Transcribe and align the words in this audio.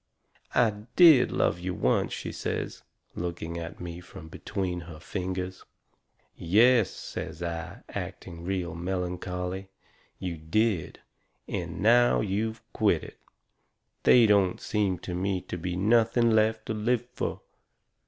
"I 0.55 0.71
DID 0.95 1.31
love 1.31 1.59
you 1.59 1.75
once," 1.75 2.11
she 2.11 2.31
says, 2.31 2.81
looking 3.13 3.59
at 3.59 3.79
me 3.79 3.99
from 3.99 4.29
between 4.29 4.79
her 4.89 4.99
fingers. 4.99 5.63
"Yes," 6.35 6.89
says 6.89 7.43
I, 7.43 7.83
acting 7.87 8.43
real 8.43 8.73
melancholy, 8.73 9.69
"you 10.17 10.37
did. 10.39 11.01
And 11.47 11.81
now 11.81 12.19
you've 12.19 12.63
quit 12.73 13.03
it, 13.03 13.19
they 14.01 14.25
don't 14.25 14.59
seem 14.59 14.97
to 15.05 15.13
me 15.13 15.39
to 15.41 15.55
be 15.55 15.75
nothing 15.75 16.31
left 16.31 16.65
to 16.65 16.73
live 16.73 17.05
fur." 17.13 17.37